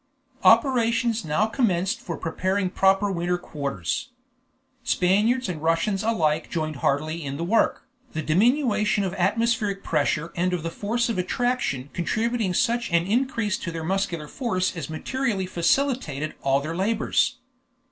Operations 0.43 1.23
now 1.23 1.45
commenced 1.45 1.99
for 2.01 2.17
preparing 2.17 2.71
proper 2.71 3.11
winter 3.11 3.37
quarters. 3.37 4.09
Spaniards 4.83 5.47
and 5.47 5.61
Russians 5.61 6.01
alike 6.01 6.49
joined 6.49 6.77
heartily 6.77 7.23
in 7.23 7.37
the 7.37 7.43
work, 7.43 7.87
the 8.13 8.23
diminution 8.23 9.03
of 9.03 9.13
atmospheric 9.13 9.83
pressure 9.83 10.33
and 10.35 10.53
of 10.53 10.63
the 10.63 10.71
force 10.71 11.07
of 11.07 11.19
attraction 11.19 11.91
contributing 11.93 12.55
such 12.55 12.89
an 12.91 13.05
increase 13.05 13.59
to 13.59 13.69
their 13.71 13.83
muscular 13.83 14.27
force 14.27 14.75
as 14.75 14.89
materially 14.89 15.45
facilitated 15.45 16.33
all 16.41 16.61
their 16.61 16.75
labors. 16.75 17.35